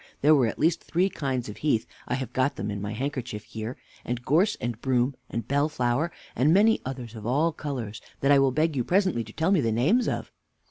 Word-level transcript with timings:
There 0.21 0.33
were 0.33 0.47
at 0.47 0.57
least 0.57 0.83
three 0.83 1.09
kinds 1.11 1.47
of 1.47 1.57
heath 1.57 1.85
(I 2.07 2.15
have 2.15 2.33
got 2.33 2.55
them 2.55 2.71
In 2.71 2.81
my 2.81 2.93
handkerchief 2.93 3.43
here), 3.43 3.77
and 4.03 4.25
gorse, 4.25 4.55
and 4.59 4.81
broom, 4.81 5.13
and 5.29 5.47
bellflower, 5.47 6.11
and 6.35 6.51
many 6.51 6.81
others 6.83 7.13
of 7.13 7.27
all 7.27 7.51
colors, 7.51 8.01
that 8.21 8.31
I 8.31 8.39
will 8.39 8.49
beg 8.49 8.75
you 8.75 8.83
presently 8.83 9.23
to 9.23 9.31
tell 9.31 9.51
me 9.51 9.61
the 9.61 9.71
names 9.71 10.07
of. 10.07 10.31